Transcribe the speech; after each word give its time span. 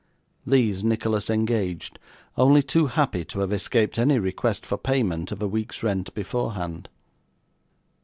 These 0.47 0.83
Nicholas 0.83 1.29
engaged, 1.29 1.99
only 2.35 2.63
too 2.63 2.87
happy 2.87 3.23
to 3.25 3.41
have 3.41 3.53
escaped 3.53 3.99
any 3.99 4.17
request 4.17 4.65
for 4.65 4.75
payment 4.79 5.31
of 5.31 5.43
a 5.43 5.47
week's 5.47 5.83
rent 5.83 6.11
beforehand. 6.15 6.89